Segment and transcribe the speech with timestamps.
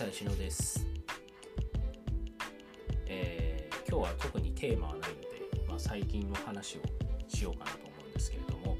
[0.00, 0.86] 最初のです、
[3.04, 5.28] えー今日は特にテーマはないので、
[5.68, 6.80] まあ、最近の話を
[7.28, 8.78] しようかなと思うんですけれども、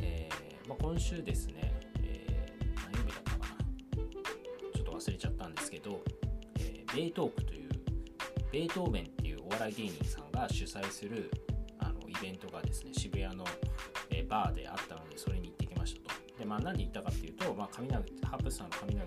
[0.00, 1.72] えーまあ、今週ですね、
[2.04, 3.46] えー何曜日だったかな。
[4.72, 6.00] ちょっと忘れちゃったんですけど、
[6.60, 7.70] えベートークという
[8.52, 11.28] ベートーベンっていうお笑い芸人さんが主催する
[11.80, 13.44] あのイベントがですね渋谷の、
[14.10, 16.29] えバーであったのでそれに行ってきましたと。
[16.40, 17.94] でまあ何で行ったかっていうと、まあ、上永
[18.26, 19.06] ハープさんの上永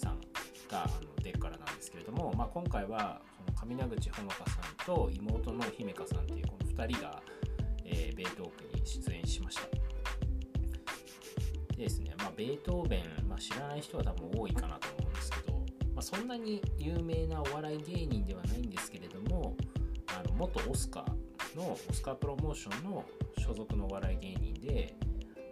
[0.00, 0.18] さん
[0.70, 7.22] があの出るからなんですけれども、まあ、今回はこの上永口ほのかさんと妹の姫香さんっていうこの2人が、
[7.84, 9.62] えーベートークに出演しました。
[11.76, 15.58] でですね、まあ、ベートーベン、まあ、知らない人は多分多いかなと思うんですけど、ま
[15.96, 19.56] あ、そんなに有名なお笑い芸人ではないんですけれども
[20.08, 23.04] あの元オスカーのオスカープロモーションの
[23.38, 24.94] 所属のお笑い芸人で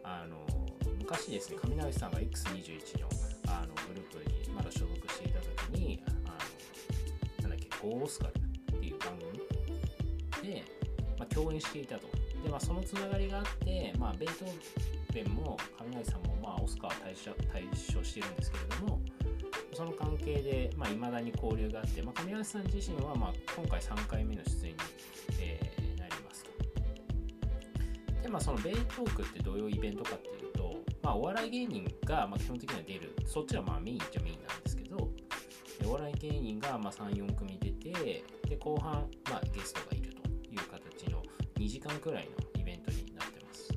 [0.04, 0.59] あの
[1.10, 3.08] 昔ですね上永さんが X21 の
[3.48, 6.30] あのグループにまだ所属していた時にあ
[7.42, 10.62] のなんだっけゴーオスカルっていう番組で、
[11.18, 12.06] まあ、共演していたと
[12.44, 19.00] で、まあ、そのつながりがあって、まあ、ベートーベンも上永さんも、まあ、オスカー対象対象しているんですけれども
[19.72, 24.78] その関係でいまあ、未だに交流があって、まあ、上永さん自身は、まあ、今回3回目の出演に、
[25.40, 26.50] えーなりますと。
[28.22, 30.49] で、まあ、そのベイトークってどういうイベントかっていうと、
[31.02, 35.10] まあ、お笑い芸人が、まあ、基本的には出る、そっちはまあメインっちゃメインなんですけど、
[35.86, 41.22] お笑い芸人がまあ3、4組出て、で、後半、まあ、ゲストがいるという形の
[41.56, 43.68] 2時間くらいのイベントになってます。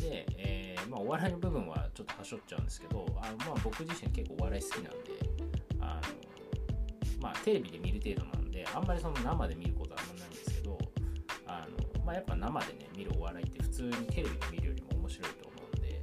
[0.00, 4.90] で、えーまあ、お笑いの部分はちょっとはしょっちゃうんですけど、あのまあ、僕自身結構お笑い好きなんで、
[5.80, 6.00] あの
[7.20, 9.71] まあ、テレビで見る程度なんで、あんまりその生で見る
[12.04, 16.00] まあ、やっぱ生でね、見るお笑いって普通にテレビで見るよりも面白いと思うんで、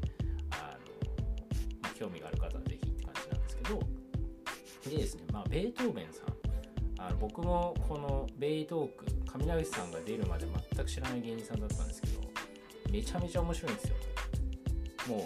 [0.52, 1.14] あの
[1.82, 3.80] まあ、興味がある方はぜひって感じなんですけど、
[4.90, 9.06] でですね、まあ、ベートーベンさん、あの僕もこのベートーク、
[9.40, 12.22] 上永さんが出るまで全く知らない芸人さんだったんですけど、
[12.92, 13.96] めちゃめちゃ面白いんですよ。
[15.08, 15.22] もう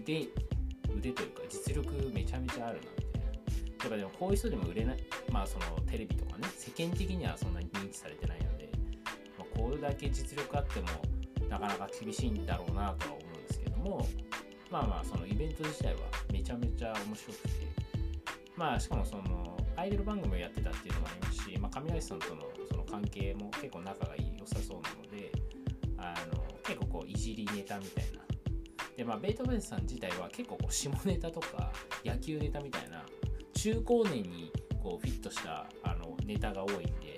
[0.00, 0.26] 腕、
[0.96, 3.28] 腕というか実力めちゃめちゃあるなみたいな。
[3.28, 4.98] やっぱでもこういう人でも売れない、
[5.30, 8.38] まあそのテレビとかね、世間的にはそんなに認知されてない、
[9.56, 10.88] これだけ実力あっても
[11.48, 14.06] なかなか厳しいんだろうなとは思うんですけども、
[14.70, 16.00] まあまあそのイベント自体は
[16.32, 17.48] めちゃめちゃ面白くて、
[18.56, 25.30] まあしかもそのアイドル番組をやってたっていうのもありますし、まあ、上林さんとのその関係も結構仲が良さそうなので、
[25.98, 28.20] あの結構こういじりネタみたいな。
[28.96, 31.70] でまあ、ベートーベンさん自体は結構こう下ネタとか
[32.02, 33.04] 野球ネタみたいな
[33.52, 34.50] 中高年に
[34.82, 37.14] こうフィットしたあのネタが多いんで、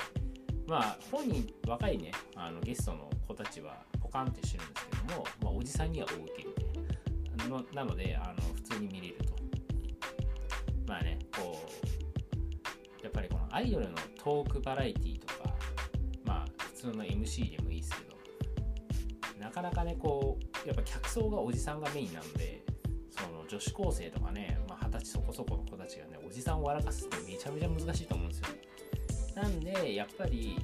[0.68, 6.68] まあ、本人若いねあのゲストの子たちはポカンってしてるんですけども、まあ、おじさんには大受けみたいな。
[7.48, 9.32] のなのであの普通に見れると。
[10.86, 11.58] まあねこ
[13.00, 15.54] うやっぱりこのアイドルのトークバラエティとか
[16.24, 18.16] まあ普通の MC でもいいですけど
[19.40, 22.62] なかなかねこうやっぱ客層がおじさんがメインなので
[23.10, 28.48] その女子高生とかねまあ二十、歳そこそこの子たちがねおじさんを笑かすってめちゃめちゃ難しいと思うんですよ
[29.40, 30.58] なんでやっぱり、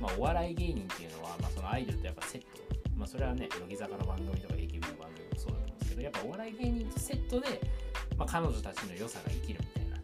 [0.00, 2.46] まあ、お笑い芸人っていうのは、まあ、そのアイドルとやっぱセット。
[2.96, 7.60] まあそれはね乃木坂の番組とか AKB の番組もそうだと思うんですけどやっぱお笑い芸人とセットで、
[8.18, 9.96] まあ、彼女たちの良さが生きるみたいな。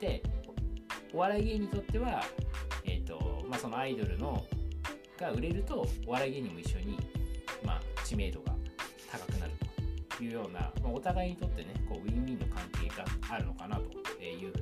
[0.00, 0.22] で
[1.14, 2.24] お笑い芸人にとっては
[2.84, 4.44] えっ、とまあそのアイドルの
[5.18, 6.98] が売れるとお笑い芸人も一緒に
[7.64, 8.54] まあ、知名度が
[9.10, 9.52] 高くなる
[10.16, 13.82] というような、まあ、お互いにとってねこうウィンウィンの関係があるのかなと
[14.22, 14.59] いうふう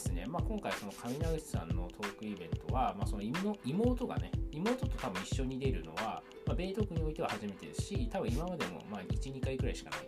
[0.00, 10.00] ですね、まあ、今回その上永さんのトークイベントは、まあ、その妹がね妹と多分一緒に出るのは、まあ、米徳においては初めてですし多分今までも12回くらいしかない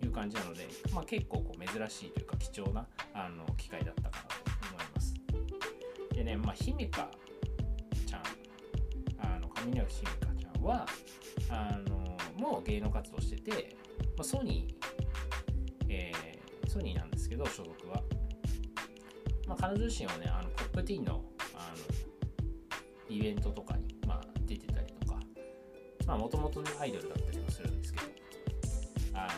[0.00, 4.40] という感じなので、まあ、結構こう珍しいというか貴重なあの機会だったかなと
[4.70, 5.14] 思います。
[6.14, 7.08] でね、まあ、姫香
[8.06, 8.22] ちゃん、
[9.18, 10.86] あの上永姫香ちゃんは、
[11.50, 13.76] あのもう芸能活動してて、
[14.16, 16.32] まあ、ソニー、えー
[16.72, 18.02] ソニーなんですけど、所属は。
[19.52, 21.22] まあ、彼女自身はね、あのポップティーンの
[21.54, 25.20] あのイベントとかに、まあ、出てたりとか、
[26.06, 28.06] まあ、もともと、アイドルだったりもするんですけど、
[29.12, 29.28] あ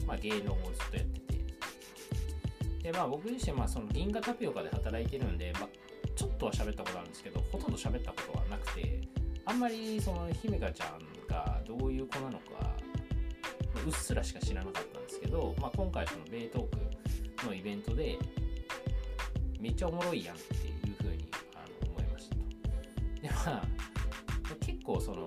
[0.00, 5.68] の、まあ、芸能をずっとやってて、で、まあ、僕自身、まあ、その銀河タピオカで働いてるんで、まあ、
[6.16, 9.02] ちょっとは喋ったことあるんですけど、ほとんど喋ったことはなくて、
[9.44, 12.74] あんまりその姫香ちゃんがどういう子なのか、
[13.86, 18.18] うっすらしか知らなかったんですけど、まあ、今回そのベイトークのイベントで、
[19.62, 22.34] めっちゃおもろいやんっていう風にあの思いました。
[22.34, 23.62] で、まあ、
[24.58, 25.24] 結構その、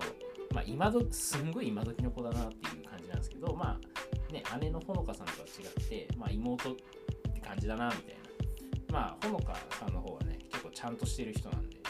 [0.52, 6.76] まあ今ど すんごい今時の子だなっていう感じなんですけどまあね姉のほのかさんとは違って、まあ、妹っ
[7.32, 8.14] て感じだなみたい
[8.88, 11.80] なまあほのかさんの方はね結構ちゃんとしてる人なんで、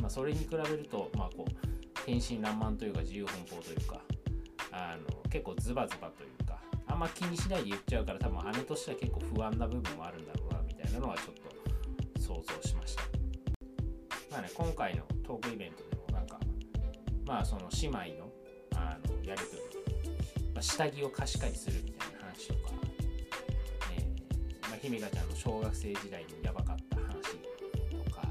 [0.00, 4.00] まあ、それに比べるとまあこう天真爛漫というか自由奔放というか
[4.72, 11.53] あの結構ズバズバというかあんま気にしないで言っちゃうから多分姉としては結構不安な部分もあるんだろうなみたいなのはちょっと
[12.24, 13.02] 想像しました。
[14.30, 16.40] まあね今回のトークイベントでもなんか
[17.26, 18.32] まあその姉妹の
[18.76, 19.60] あのやり取
[20.04, 20.10] り、
[20.54, 22.70] まあ、下着を貸し借りするみたいな話とか、
[23.94, 24.00] え
[24.62, 27.06] まあ、ひみかちゃんの小学生時代にやばかった話
[28.04, 28.26] とか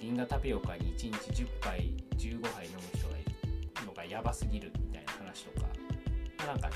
[0.00, 1.10] 銀河タピオカに1日
[1.42, 5.68] 10杯15杯飲む人がいるのがやばすぎるみたいな話とか、
[6.38, 6.74] まあ、なんかね、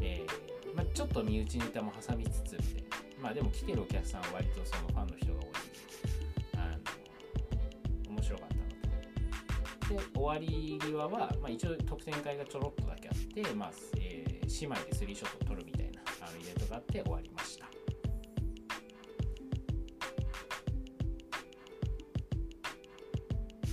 [0.00, 2.95] えーまあ、ちょっと身内ネタも挟みつつみたいな。
[3.20, 5.58] まあでも来てるお客さんは割とそのファンの人が多いんで
[6.56, 6.58] あ
[8.08, 8.60] の面白かったな
[9.88, 11.08] とで終わり際は、
[11.40, 17.66] まあ、一応特典会がちょろっとだけあって、まあえー姉妹でスリーショットを撮るみたいなあのイベントがあって終わりました。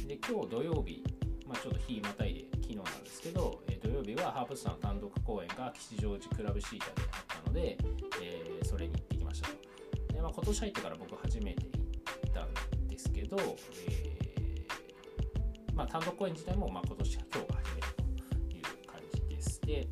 [0.08, 1.04] で今日土曜日、
[1.48, 7.78] まあ、ちょっと日またいで昨日なんですけど、えー土曜日はハープスターの単独公演が吉祥寺クラブシーターであったので、
[8.22, 10.14] えーそれに行ってましたと。
[10.14, 13.38] で、まあ、今年入ってから僕初めて行ったんですけど、
[13.88, 17.88] えーまあ、単独公演自体もまあ今年今日が初めて
[18.52, 19.88] という感じですで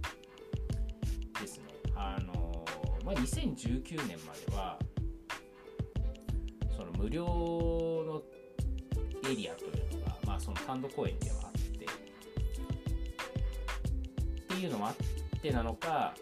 [1.42, 1.64] ですね。
[1.96, 4.78] あのーまあ、2019年までは
[6.76, 8.22] その無料の
[9.30, 11.86] エリアというのが、まあ、その単独公演ではあって
[14.46, 16.14] っていうのもあってなのか、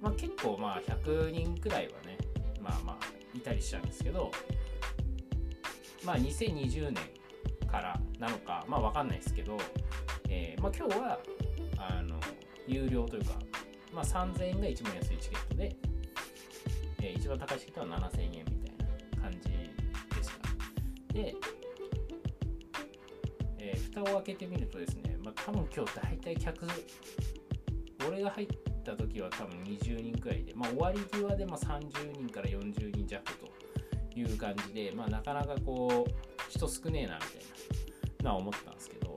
[0.00, 2.07] まあ、結構まあ100人くらいはね
[3.38, 4.30] いたりしたんですけど
[6.04, 6.96] まあ2020年
[7.70, 9.58] からなのかまあわかんないですけど、
[10.28, 11.18] えーまあ、今日は
[11.78, 12.18] あの
[12.66, 13.34] 有料というか、
[13.94, 15.76] まあ、3000円が一番安いチケットで、
[17.00, 18.44] えー一番高いチケットは7000円みたい
[19.16, 20.30] な感じでし
[21.08, 21.34] たで、
[23.58, 26.66] えー蓋を開けてみるとですね、まあ、多分今日大体客
[28.06, 28.46] 俺が入っ
[28.88, 37.30] た時は多分20人くらいで、まあ、終わり際でま30人から40人弱という感じで、まあ、なかなかこう人少ねえなみたい
[38.22, 39.16] なのは思ったんですけど、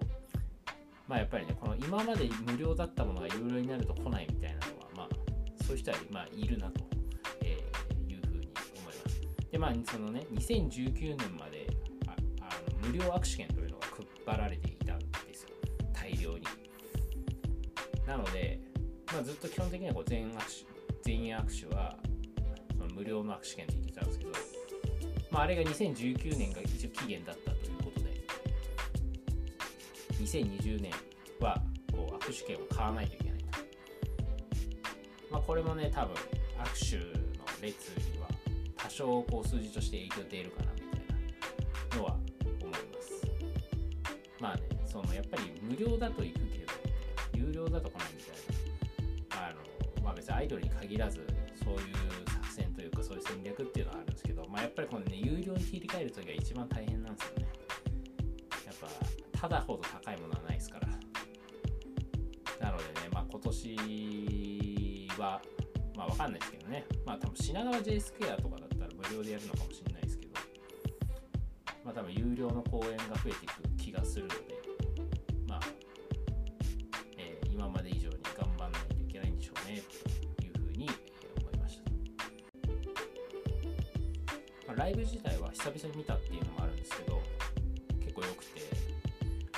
[1.07, 6.81] まあ、やっぱりねこの今まで無料だったものが有料になると来ないみたいなのは、まあ、そういう人はまあいるなと、
[7.41, 7.57] え
[8.07, 9.21] いうふうに思います。
[9.51, 11.67] でまあそのね2019年まで
[12.07, 12.11] あ
[12.81, 13.87] の無料握手券というのが
[14.25, 15.49] 配られていたんですよ
[15.93, 16.43] 大量に。
[18.05, 18.59] なので、
[19.23, 20.65] ずっと基本的にはこう全握手
[21.03, 21.95] 全員握手は
[22.95, 24.31] 無料の握手券でいけたんですけど、
[25.31, 28.23] まあ、あれが2019年が一応期限だったということで
[30.19, 30.91] 2020年
[31.39, 33.45] はこう握手券を買わないといけないと、
[35.31, 36.19] まあ、これもね多分握
[36.89, 36.97] 手
[37.37, 38.27] の列には
[38.77, 40.89] 多少こう数字として影響出るかなみたい
[41.91, 42.17] なのは
[42.61, 43.21] 思います。
[44.39, 46.71] まあねそのやっぱり無料だと行くけど
[47.33, 48.60] 有料だと来ないみたいな。
[50.21, 51.25] 別にアイドルに限らず
[51.63, 51.79] そういう
[52.29, 57.47] 作戦というかそういう戦略っていうのはあるんですけどまあやっぱりこのね有料に切り替える時が一番大変なんですよね。
[58.67, 60.87] やっぱただほど高いものはないですから。
[62.67, 65.41] なのでねまあ今年は
[65.95, 66.85] まあわかんないですけどね。
[67.03, 70.33] まあ多分品川 J スクエアとかだったら無料でやるのかもしれないですけど
[71.83, 74.70] まあ多分有料の公演が増えていく気がするので
[84.71, 87.21] まあ、ライブ自体は久々に見たっていうのもあるんですけど
[87.99, 88.91] 結構良くて。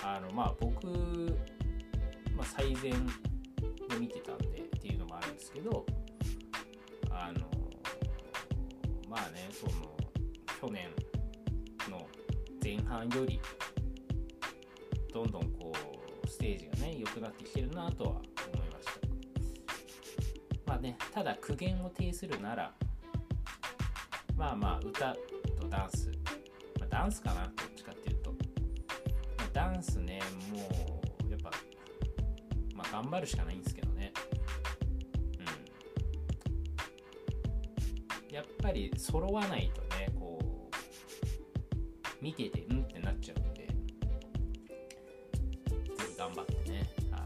[0.05, 0.85] あのまあ僕、
[2.35, 5.85] まあ、最善で見てたんでっていうのもあるんですけど
[7.09, 7.47] あの
[9.09, 9.95] まあねその
[10.59, 10.89] 去年
[11.89, 12.05] の
[12.61, 13.39] 前半より
[15.13, 15.71] どんどんこ
[16.25, 18.91] うステージがね良くなってきてるなとは思いました。
[20.65, 22.73] まあねただ苦言を呈するなら
[24.35, 25.15] まあまあ歌
[25.59, 26.11] とダンス、
[26.79, 28.37] まあ、ダンスかなどっちかっていうと、ま
[29.45, 30.19] あダンスね
[30.51, 30.57] も
[31.27, 31.51] うやっぱ
[32.75, 34.11] まあ頑張るしかないんですけどね。
[38.29, 38.35] うん。
[38.35, 43.67] やっぱり揃わないとねこう見ててうんってなっちゃうんで。
[46.17, 47.25] 頑張ってねあの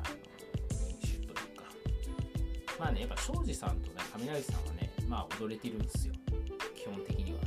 [0.70, 1.64] 練習というか。
[2.80, 6.14] まあねやっぱ庄司さんとね雷さんはねまあ踊れてるんですよ。
[6.88, 7.40] 基本的には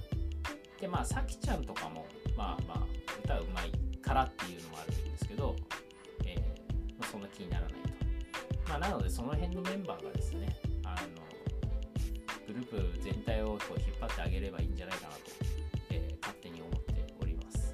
[0.80, 2.06] でまあさきちゃんとかも
[2.36, 2.86] まあまあ
[3.24, 5.56] 歌うまいからっていうのもあるんですけど、
[6.24, 6.50] えー
[7.40, 7.78] 気にならないと。
[8.68, 10.48] まあ、なので、その辺のメンバーがですね、
[10.84, 11.22] あの
[12.46, 15.20] グループ全体をこう引っ張ってあげればいいんじゃないかなと、
[15.90, 17.72] えー、勝手に思っております。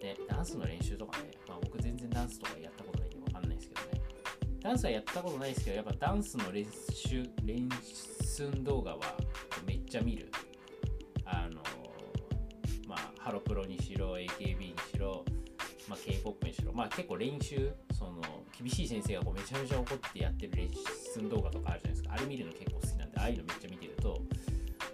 [0.00, 4.02] で、ダンスの練習とかね、まあ、僕全然ダンスとかやったことないんでわかんないですけどね。
[4.60, 9.16] ダンスはやったことないですけど、やっぱダンスの練習、練習動画は
[9.64, 10.28] めっちゃ見る。
[11.24, 11.62] あの、
[12.88, 15.24] まあ、ハロプロにしろ、AKB にしろ、
[15.88, 18.20] まあ、K-POP にしろ、まあ、結構練習、その
[18.58, 20.70] 厳しい先生がこうめちゃめちゃ怒ってやってるレッ
[21.12, 22.14] スン動画とかあるじゃないですか。
[22.14, 24.20] あれ見るの結構好きなんで、ああいうのめっちゃ見てると、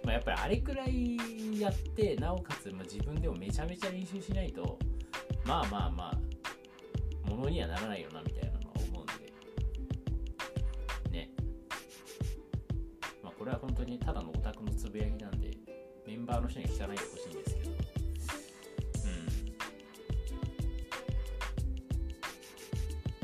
[0.03, 4.77] まあ、やっぱりあれくらいやって、なおかつ、まあ、自分でもめちゃめちゃ練習しないと、
[5.45, 8.50] まあまあまあ、ものにはならないよな、みたいな
[13.41, 15.49] これは本当にただのオタクのつぶやきなんで、
[16.05, 17.71] メンバーの人に聞かないでほしいんですけど、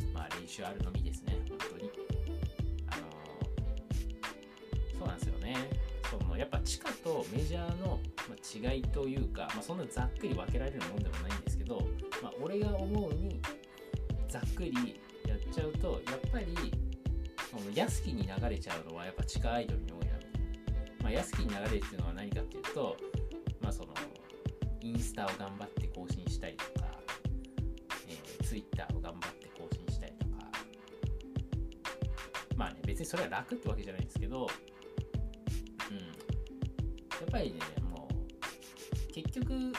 [0.10, 1.92] 種あ練習あるのみですね、本当に。
[2.88, 3.04] あの
[4.98, 5.56] そうなんですよね。
[6.10, 8.00] そのやっぱ地下とメジャーの
[8.74, 11.88] 違いというか、まあ、そんなざっくり分けられるもんでもないんですけど、
[12.24, 13.40] まあ、俺が思うに
[14.28, 14.74] ざっくり
[15.28, 16.48] やっちゃうとやっぱり
[17.52, 19.97] その安きに流れちゃうのはやっぱ地下アイドルに。
[21.08, 22.98] まあ、安きに流れるっていうのは何かっていうと、
[23.62, 23.94] まあ、その
[24.82, 26.88] インスタを頑張って更新したりとか、
[28.10, 30.32] えー、ツイッターを頑張って更新したりとか
[32.58, 34.50] まあね、別にそれは楽ってわけじゃないんですけど、
[35.92, 35.98] うん。
[35.98, 36.04] や
[37.26, 37.60] っぱりね、
[37.90, 39.72] もう、結局、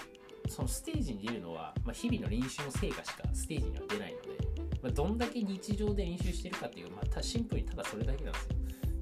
[0.49, 4.29] そのステージに出るのは、まあ、日々の練習の成果しかステージには出ないので、
[4.83, 8.59] まあ、どんだけ日常で練習してるかっていう、まあ、シンプルにただそれだけなんですよ。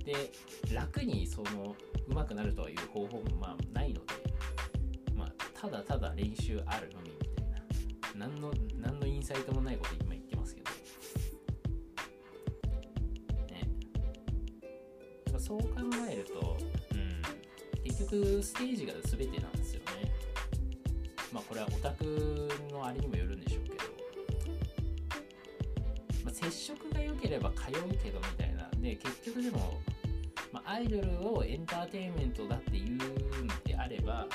[0.07, 1.77] で、楽にその、
[2.09, 4.15] 上手くなるという方法もまあないので、
[5.15, 7.59] まあ、ただただ練習あるのみみたいな、
[8.27, 10.77] 何の、何のインサイトもないこと今言ってますけどね、
[15.39, 15.69] そう考
[16.09, 16.57] えると、
[16.93, 17.23] うん、
[17.85, 19.87] 結局ステージが全てなんですよね。
[21.33, 23.77] まあこれはオタクのあれにもよるんでしょうけど、
[26.25, 27.73] まあ、接触が良ければ通う
[28.03, 28.71] けどみたいな。
[28.79, 29.81] で、結局でも、
[30.69, 32.99] アイドルをエンターテインメントだっていうん
[33.65, 34.27] であれば、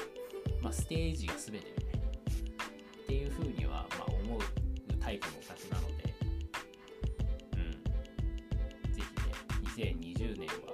[0.61, 2.07] まあ、ステージが全てみたいな。
[2.07, 4.39] っていうふうには、まあ、思う
[4.97, 6.13] タイプのオタクなので、
[7.57, 7.59] う
[8.89, 8.93] ん。
[8.93, 9.01] ぜ
[9.75, 10.71] ひね、2020年は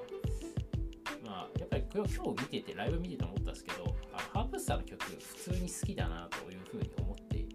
[1.26, 7.46] まあ、やっぱり今日見ててライブ見てて思ったんですけどあハープスターの曲普通に好きだなというふうに思って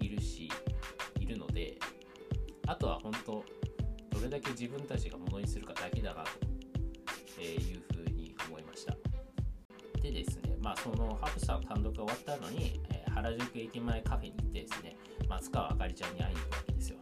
[0.00, 0.50] いるし
[1.20, 1.78] いるので
[2.66, 3.44] あとは本当
[4.10, 6.51] どれだけ自分たちがものにするかだけだなと
[7.42, 8.96] えいうふうに思いました。
[10.00, 14.96] でですねまあそのハープスターの単独が終わったのに、え原宿駅前カフェに行ってですね
[15.28, 16.96] 松川あかりちゃんに会いに行くわけですよ、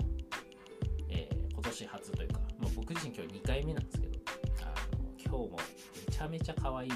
[1.08, 4.18] えー、今年初というか、まあ、僕自身今日2回目なんですけど
[4.62, 5.58] あの今日も
[6.08, 6.90] めちゃめちゃ可愛い。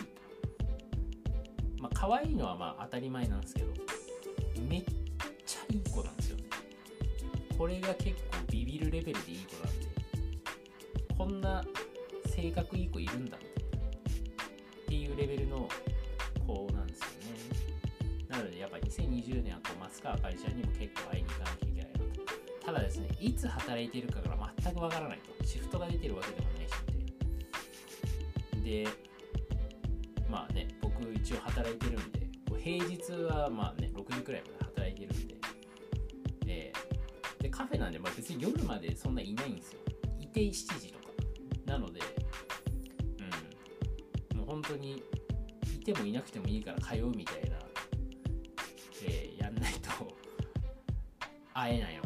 [1.80, 3.72] まあ可愛いのはまあ当たり前なんですけど
[4.68, 4.84] めっ
[5.44, 6.36] ちゃいい子なんですよ。
[6.38, 6.44] ね
[7.58, 9.94] これが結構ビビるレベルでいい子なんで
[11.16, 11.64] こんな
[12.44, 13.40] 性格いい子いるんだっ
[14.86, 15.66] ていうレベルの
[16.46, 18.28] 子なんですよね。
[18.28, 22.66] なのでやっぱ2020年はこう松川あかりちゃんにも結構会いに行かなきゃいけないなと。
[22.66, 25.46] ただですねいつ働いているかが全くわからないと。
[25.46, 27.04] シフトが出てるわけでもないしみ
[28.52, 28.88] たいなで
[30.28, 35.34] まあね、僕一応働いてるんで、平日はまあね、6時くらいまで働いてるんで、
[36.46, 39.80] えー、で、カフェなんで、まあ別に夜までそんないないんですよ。
[40.20, 41.04] いて7時とか。
[41.66, 41.93] なので、
[44.54, 45.02] 本当に、
[45.74, 47.56] いてもいなくてもいいから通うみたいな、
[49.04, 49.90] えー、やんないと
[51.52, 52.03] 会えないの